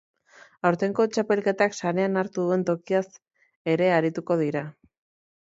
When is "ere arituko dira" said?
3.77-4.67